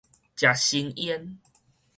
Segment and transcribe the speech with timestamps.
[0.35, 1.37] 食新嫣